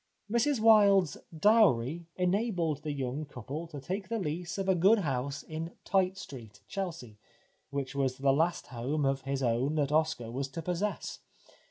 [0.31, 5.43] Mrs Wilde's dowry enabled the young couple to take the lease of a good house
[5.43, 7.19] in Tite Street, Chelsea,
[7.69, 11.19] which was the last home of his own that Oscar was to possess.